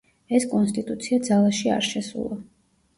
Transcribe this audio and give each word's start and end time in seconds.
ეს 0.37 0.47
კონსტიტუცია 0.53 1.21
ძალაში 1.29 1.73
არ 1.77 1.89
შესულა. 1.93 2.45